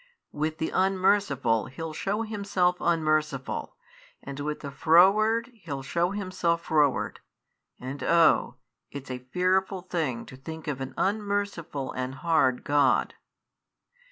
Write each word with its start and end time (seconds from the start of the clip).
With 0.31 0.57
the 0.57 0.71
unmerciful 0.71 1.67
He'll 1.67 1.93
show 1.93 2.23
Himself 2.23 2.77
unmerciful, 2.79 3.75
and 4.23 4.39
with 4.39 4.61
the 4.61 4.71
froward 4.71 5.51
He'll 5.53 5.83
show 5.83 6.09
Himself 6.09 6.63
froward. 6.63 7.19
And 7.79 8.01
oh! 8.01 8.55
it's 8.89 9.11
a 9.11 9.19
fearful 9.31 9.83
thing 9.83 10.25
to 10.25 10.35
think 10.35 10.67
of 10.67 10.81
an 10.81 10.95
unmerciful 10.97 11.91
and 11.91 12.15
hard 12.15 12.63
God!" 12.63 13.13